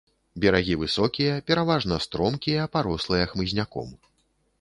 Берагі 0.43 0.77
высокія, 0.83 1.33
пераважна 1.51 1.97
стромкія, 2.05 2.65
парослыя 2.77 3.29
хмызняком. 3.35 3.93